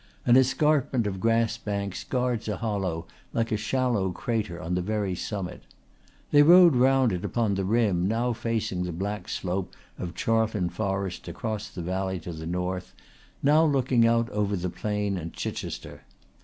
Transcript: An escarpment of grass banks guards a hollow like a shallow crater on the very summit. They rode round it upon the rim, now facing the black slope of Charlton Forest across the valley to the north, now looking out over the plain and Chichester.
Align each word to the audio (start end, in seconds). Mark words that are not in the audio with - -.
An 0.25 0.35
escarpment 0.35 1.05
of 1.05 1.19
grass 1.19 1.59
banks 1.59 2.03
guards 2.03 2.47
a 2.47 2.57
hollow 2.57 3.05
like 3.33 3.51
a 3.51 3.55
shallow 3.55 4.09
crater 4.09 4.59
on 4.59 4.73
the 4.73 4.81
very 4.81 5.13
summit. 5.13 5.61
They 6.31 6.41
rode 6.41 6.75
round 6.75 7.11
it 7.13 7.23
upon 7.23 7.53
the 7.53 7.65
rim, 7.65 8.07
now 8.07 8.33
facing 8.33 8.81
the 8.81 8.91
black 8.93 9.29
slope 9.29 9.75
of 9.99 10.15
Charlton 10.15 10.69
Forest 10.69 11.27
across 11.27 11.69
the 11.69 11.83
valley 11.83 12.17
to 12.21 12.33
the 12.33 12.47
north, 12.47 12.95
now 13.43 13.63
looking 13.63 14.07
out 14.07 14.27
over 14.31 14.55
the 14.55 14.71
plain 14.71 15.17
and 15.19 15.33
Chichester. 15.33 16.01